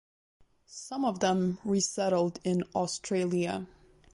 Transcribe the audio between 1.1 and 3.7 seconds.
them resettled in Australia.